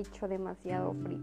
[0.00, 1.20] hecho demasiado frío.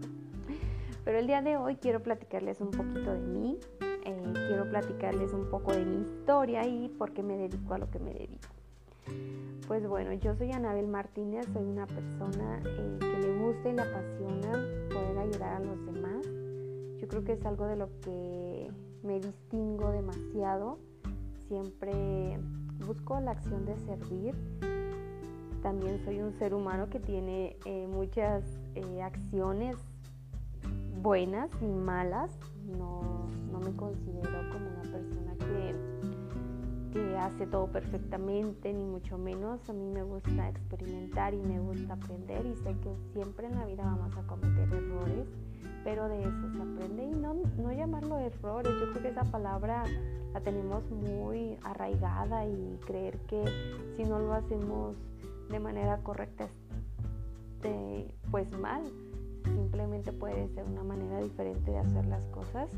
[1.04, 5.50] Pero el día de hoy quiero platicarles un poquito de mí, eh, quiero platicarles un
[5.50, 8.48] poco de mi historia y por qué me dedico a lo que me dedico.
[9.66, 13.82] Pues bueno, yo soy Anabel Martínez, soy una persona eh, que le gusta y le
[13.82, 14.52] apasiona
[14.92, 16.26] poder ayudar a los demás.
[16.98, 18.70] Yo creo que es algo de lo que
[19.02, 20.78] me distingo demasiado.
[21.48, 22.38] Siempre
[22.86, 24.34] busco la acción de servir.
[25.62, 28.44] También soy un ser humano que tiene eh, muchas
[28.74, 29.76] eh, acciones
[31.02, 32.30] buenas y malas.
[32.78, 35.74] No, no me considero como una persona que
[36.92, 39.60] que hace todo perfectamente, ni mucho menos.
[39.68, 43.66] A mí me gusta experimentar y me gusta aprender y sé que siempre en la
[43.66, 45.26] vida vamos a cometer errores,
[45.84, 48.72] pero de eso se aprende y no, no llamarlo errores.
[48.80, 49.84] Yo creo que esa palabra
[50.32, 53.44] la tenemos muy arraigada y creer que
[53.96, 54.96] si no lo hacemos
[55.50, 56.48] de manera correcta,
[58.30, 58.82] pues mal.
[59.44, 62.70] Simplemente puede ser una manera diferente de hacer las cosas.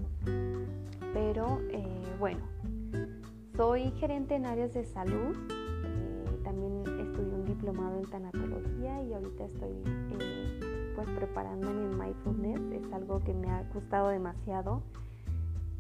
[1.13, 2.41] Pero eh, bueno,
[3.57, 9.45] soy gerente en áreas de salud, eh, también estudié un diplomado en tanatología y ahorita
[9.45, 9.83] estoy
[10.21, 14.83] eh, pues preparándome en mindfulness, es algo que me ha gustado demasiado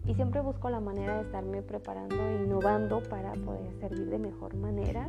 [0.06, 4.56] y siempre busco la manera de estarme preparando e innovando para poder servir de mejor
[4.56, 5.08] manera.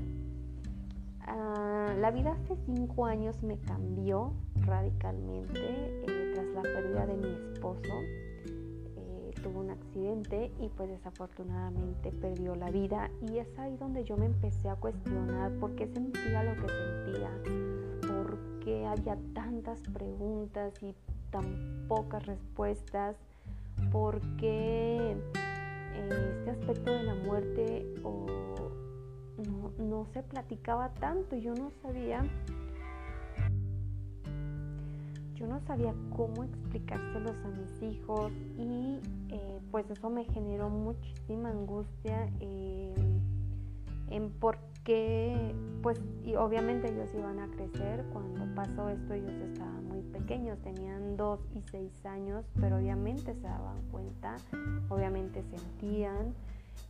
[1.27, 4.33] Ah, la vida hace cinco años me cambió
[4.65, 7.93] radicalmente eh, tras la pérdida de mi esposo.
[9.43, 13.09] Tuvo un accidente y pues desafortunadamente perdió la vida.
[13.21, 17.31] Y es ahí donde yo me empecé a cuestionar por qué sentía lo que sentía,
[18.07, 20.93] por qué había tantas preguntas y
[21.31, 23.15] tan pocas respuestas,
[23.91, 25.17] por qué
[25.95, 27.93] eh, este aspecto de la muerte
[29.41, 32.23] no, no se platicaba tanto, yo no sabía
[35.41, 41.49] yo no sabía cómo explicárselos a mis hijos y eh, pues eso me generó muchísima
[41.49, 42.93] angustia eh,
[44.11, 49.87] en por qué, pues y obviamente ellos iban a crecer, cuando pasó esto ellos estaban
[49.87, 54.37] muy pequeños, tenían dos y seis años, pero obviamente se daban cuenta,
[54.89, 56.35] obviamente sentían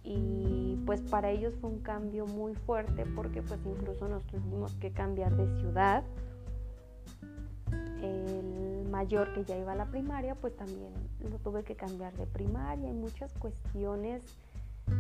[0.03, 0.30] y
[0.91, 5.33] pues para ellos fue un cambio muy fuerte porque pues incluso nos tuvimos que cambiar
[5.37, 6.03] de ciudad
[8.01, 10.91] el mayor que ya iba a la primaria, pues también
[11.21, 12.89] lo tuve que cambiar de primaria.
[12.89, 14.21] Hay muchas cuestiones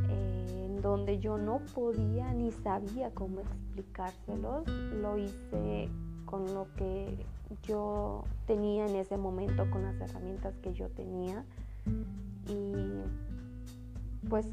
[0.07, 4.65] eh, en donde yo no podía ni sabía cómo explicárselos.
[4.93, 5.89] Lo hice
[6.25, 7.17] con lo que
[7.63, 11.43] yo tenía en ese momento, con las herramientas que yo tenía.
[12.47, 13.01] Y
[14.29, 14.47] pues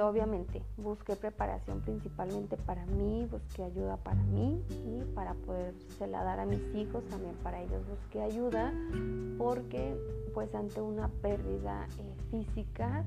[0.00, 6.46] obviamente busqué preparación principalmente para mí, busqué ayuda para mí y para podérsela dar a
[6.46, 7.34] mis hijos, también.
[7.42, 8.72] Para ellos busqué ayuda
[9.38, 9.96] porque
[10.32, 13.04] pues ante una pérdida eh, física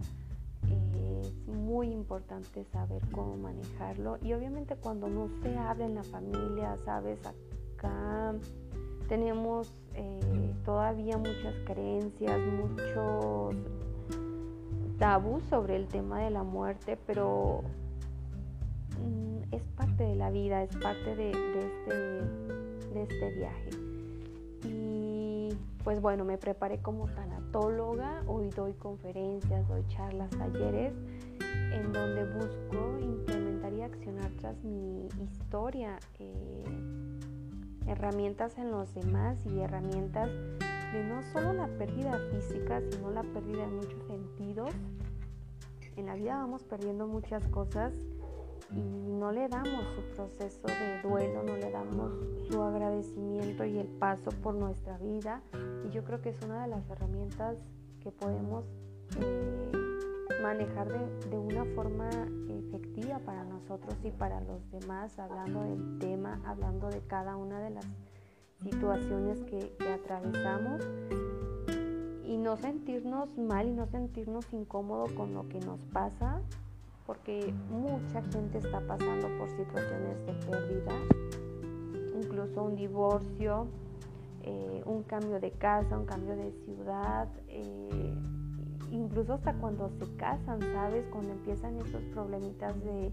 [0.69, 4.17] eh, es muy importante saber cómo manejarlo.
[4.21, 8.35] Y obviamente cuando no se habla en la familia, sabes, acá
[9.07, 13.55] tenemos eh, todavía muchas creencias, muchos
[14.97, 17.61] tabú sobre el tema de la muerte, pero
[18.99, 21.95] mm, es parte de la vida, es parte de, este,
[22.93, 23.69] de este viaje.
[24.63, 25.49] Y
[25.83, 30.93] pues bueno, me preparé como tanatóloga, hoy doy conferencias, doy charlas, talleres,
[31.71, 36.63] en donde busco implementar y accionar tras mi historia eh,
[37.87, 40.29] herramientas en los demás y herramientas
[41.03, 44.71] no solo la pérdida física, sino la pérdida en muchos sentidos.
[45.95, 47.93] En la vida vamos perdiendo muchas cosas
[48.71, 52.11] y no le damos su proceso de duelo, no le damos
[52.49, 55.41] su agradecimiento y el paso por nuestra vida.
[55.85, 57.57] Y yo creo que es una de las herramientas
[58.01, 58.65] que podemos
[59.19, 59.71] eh,
[60.41, 62.09] manejar de, de, una forma
[62.49, 67.71] efectiva para nosotros y para los demás, hablando del tema, hablando de cada una de
[67.71, 67.85] las
[68.63, 70.81] situaciones que, atravesamos
[72.25, 76.41] y no sentirnos mal y no sentirnos incómodo con lo que nos pasa,
[77.05, 80.93] porque mucha gente está pasando por situaciones de pérdida,
[82.21, 83.67] incluso un divorcio,
[84.43, 88.13] eh, un cambio de casa, un cambio de ciudad, eh,
[88.91, 91.05] incluso hasta cuando se casan, ¿sabes?
[91.11, 93.11] Cuando empiezan esos problemitas de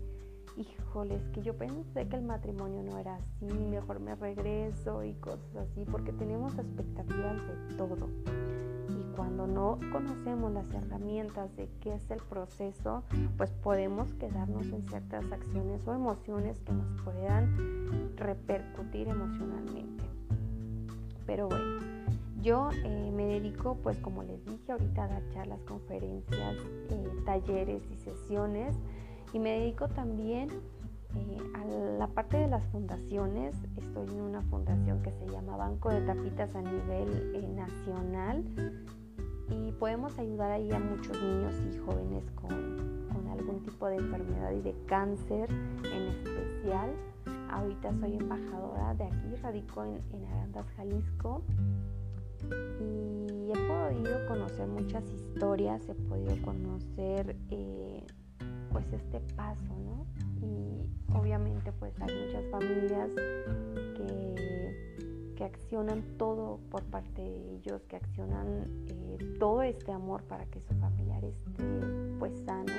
[0.57, 5.55] híjoles, que yo pensé que el matrimonio no era así, mejor me regreso y cosas
[5.57, 8.09] así, porque tenemos expectativas de todo.
[8.89, 13.05] Y cuando no conocemos las herramientas de qué es el proceso,
[13.37, 20.05] pues podemos quedarnos en ciertas acciones o emociones que nos puedan repercutir emocionalmente.
[21.27, 21.81] Pero bueno,
[22.43, 26.57] yo eh, me dedico, pues como les dije ahorita, a dar charlas, conferencias,
[26.91, 28.77] eh, talleres y sesiones.
[29.35, 30.49] Y me dedico también
[31.17, 31.65] eh, a
[31.99, 33.57] la parte de las fundaciones.
[33.77, 38.45] Estoy en una fundación que se llama Banco de Tapitas a nivel nacional.
[39.51, 44.53] Y podemos ayudar ahí a muchos niños y jóvenes con, con algún tipo de enfermedad
[44.53, 46.93] y de cáncer en especial.
[47.51, 51.43] Ahorita soy embajadora de aquí, radico en, en Arandas, Jalisco
[52.81, 58.05] y he podido conocer muchas historias, he podido conocer eh,
[58.75, 60.05] pues este paso, ¿no?
[60.45, 63.09] Y obviamente pues hay muchas familias
[63.95, 70.45] que, que accionan todo por parte de ellos, que accionan eh, todo este amor para
[70.47, 71.63] que su familiar esté
[72.19, 72.73] pues sano,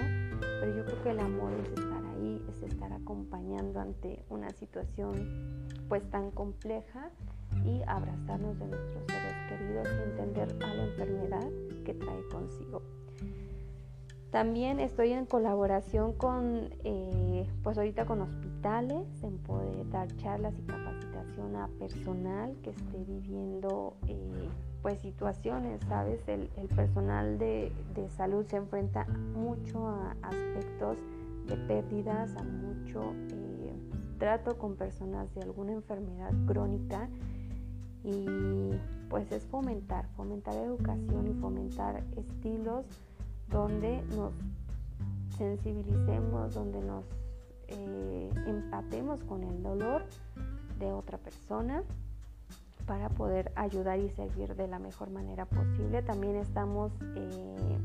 [0.60, 5.14] pero yo creo que el amor es estar ahí, es estar acompañando ante una situación
[5.88, 7.10] pues tan compleja
[7.64, 11.50] y abrazarnos de nuestros seres queridos y entender a la enfermedad
[11.86, 12.82] que trae consigo.
[14.32, 20.62] También estoy en colaboración con, eh, pues ahorita con hospitales, en poder dar charlas y
[20.64, 24.50] capacitación a personal que esté viviendo eh,
[24.82, 26.20] pues situaciones, ¿sabes?
[26.28, 29.06] El, personal de, de, salud se enfrenta
[29.36, 30.98] mucho a aspectos
[31.48, 33.74] de pérdidas, a mucho eh,
[34.20, 37.08] trato con personas de alguna enfermedad crónica
[38.04, 38.26] y
[39.10, 42.86] pues es fomentar, fomentar educación y fomentar estilos
[43.50, 44.34] donde nos
[45.38, 47.04] sensibilicemos, donde nos
[47.68, 50.04] eh, empatemos con el dolor
[50.80, 51.84] de otra persona
[52.86, 56.02] para poder ayudar y servir de la mejor manera posible.
[56.04, 57.78] También estamos eh,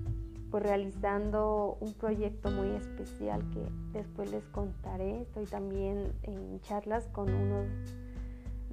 [0.51, 5.23] pues realizando un proyecto muy especial que después les contaré.
[5.23, 7.67] Estoy también en charlas con unos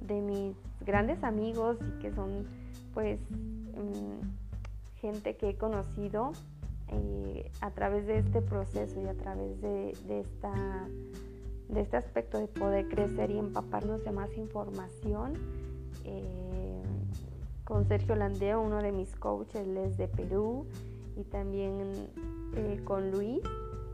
[0.06, 2.46] de mis grandes amigos y que son
[2.94, 6.32] pues mm, gente que he conocido
[6.90, 10.88] eh, a través de este proceso y a través de, esta,
[11.68, 15.34] de este aspecto de poder crecer y empaparnos de más información.
[16.04, 16.82] Eh,
[17.64, 20.64] con Sergio Landeo, uno de mis coaches, él es de Perú,
[21.18, 22.08] y también
[22.56, 23.42] eh, con Luis.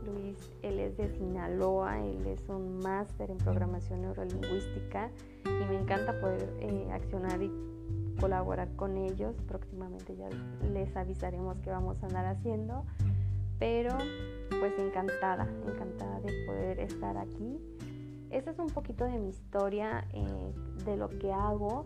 [0.05, 5.09] Luis, él es de Sinaloa, él es un máster en programación neurolingüística
[5.43, 6.47] y me encanta poder
[6.93, 7.51] accionar y
[8.19, 9.35] colaborar con ellos.
[9.47, 10.29] Próximamente ya
[10.73, 12.85] les avisaremos qué vamos a andar haciendo,
[13.59, 13.97] pero
[14.59, 17.59] pues encantada, encantada de poder estar aquí.
[18.29, 20.53] Esa es un poquito de mi historia, eh,
[20.85, 21.85] de lo que hago,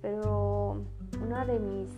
[0.00, 0.84] pero
[1.24, 1.90] una de mis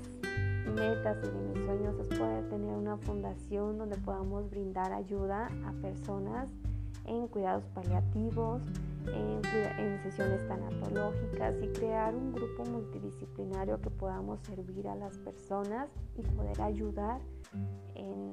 [0.74, 5.72] metas y de mis sueños es poder tener una fundación donde podamos brindar ayuda a
[5.82, 6.48] personas
[7.06, 8.62] en cuidados paliativos,
[9.14, 9.40] en,
[10.02, 16.60] sesiones tanatológicas y crear un grupo multidisciplinario que podamos servir a las personas y poder
[16.62, 17.20] ayudar
[17.94, 18.32] en,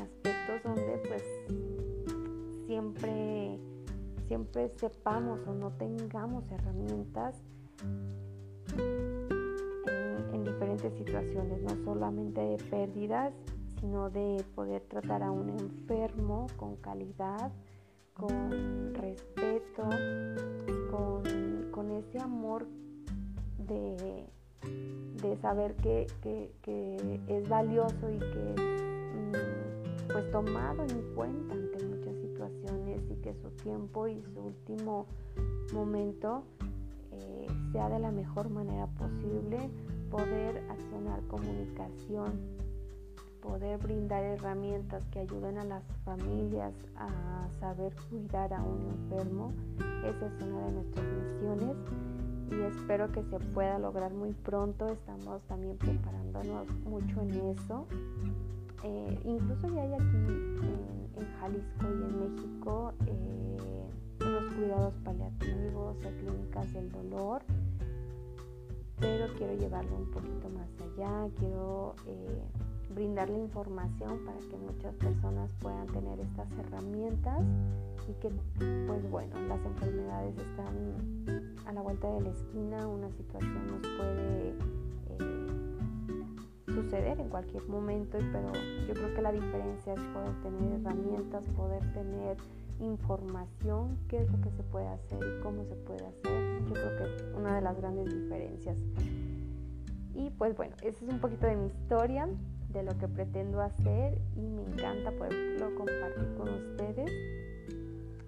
[0.00, 1.22] aspectos donde pues
[2.66, 3.58] siempre,
[4.26, 7.36] siempre sepamos o no tengamos herramientas
[8.76, 13.32] en, en diferentes situaciones, no solamente de pérdidas,
[13.80, 17.52] sino de poder tratar a un enfermo con calidad,
[18.14, 19.88] con respeto,
[20.90, 22.66] con, ese amor
[23.58, 24.26] de,
[25.42, 26.06] saber que,
[27.28, 28.60] es valioso y que es
[29.14, 35.06] mm, pues tomado en cuenta ante muchas situaciones y que su tiempo y su último
[35.72, 36.44] momento
[37.12, 39.70] eh, sea de la mejor manera posible,
[40.10, 42.63] poder accionar comunicación
[43.44, 49.52] poder brindar herramientas que ayuden a las familias a saber cuidar a un enfermo.
[50.02, 51.76] Esa es una de nuestras misiones
[52.50, 54.88] y espero que se pueda lograr muy pronto.
[54.88, 57.86] Estamos también preparándonos mucho en eso.
[58.82, 60.94] Eh, incluso ya hay aquí en,
[61.40, 63.86] Jalisco y en México eh,
[64.20, 67.42] los cuidados paliativos, hay clínicas del dolor,
[69.00, 72.42] pero quiero llevarlo un poquito más allá, quiero eh,
[72.94, 77.42] brindarle información para que muchas personas puedan tener estas herramientas
[78.08, 78.30] y que
[78.86, 84.50] pues bueno, las enfermedades están a la vuelta de la esquina, una situación nos puede
[85.18, 85.46] eh,
[86.66, 88.52] suceder en cualquier momento, pero
[88.86, 92.36] yo creo que la diferencia es poder tener herramientas, poder tener
[92.80, 96.62] información, qué es lo que se puede hacer y cómo se puede hacer.
[96.66, 98.78] Yo creo que es una de las grandes diferencias.
[100.14, 102.28] Y pues bueno, esa es un poquito de mi historia
[102.74, 107.10] de lo que pretendo hacer y me encanta poderlo compartir con ustedes.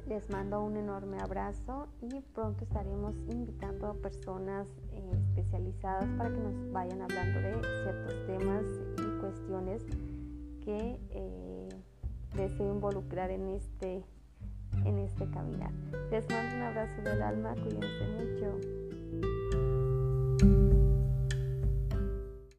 [0.07, 6.41] Les mando un enorme abrazo y pronto estaremos invitando a personas este, especializadas para que
[6.41, 8.65] nos vayan hablando de ciertos temas
[8.99, 9.83] y cuestiones
[10.65, 11.69] que eh,
[12.35, 14.05] deseo involucrar en este,
[14.85, 15.73] en este caminar.
[16.11, 19.46] Les mando un abrazo del alma, cuídense mucho.